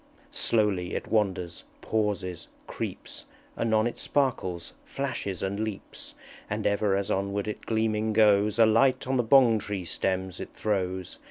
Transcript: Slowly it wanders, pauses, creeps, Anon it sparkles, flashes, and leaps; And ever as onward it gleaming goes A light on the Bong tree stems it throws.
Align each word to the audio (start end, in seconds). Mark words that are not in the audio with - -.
Slowly 0.31 0.95
it 0.95 1.05
wanders, 1.09 1.63
pauses, 1.81 2.47
creeps, 2.65 3.27
Anon 3.55 3.85
it 3.85 3.99
sparkles, 3.99 4.73
flashes, 4.83 5.43
and 5.43 5.59
leaps; 5.59 6.15
And 6.49 6.65
ever 6.65 6.95
as 6.95 7.11
onward 7.11 7.47
it 7.47 7.67
gleaming 7.67 8.11
goes 8.11 8.57
A 8.57 8.65
light 8.65 9.05
on 9.05 9.17
the 9.17 9.23
Bong 9.23 9.59
tree 9.59 9.85
stems 9.85 10.39
it 10.39 10.55
throws. 10.55 11.19